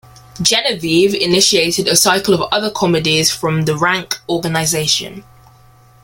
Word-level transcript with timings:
"Genevieve" 0.41 1.13
initiated 1.13 1.87
a 1.87 1.95
cycle 1.95 2.33
of 2.33 2.49
other 2.51 2.71
comedies 2.71 3.29
from 3.29 3.65
the 3.65 3.77
Rank 3.77 4.17
Organisation. 4.27 5.23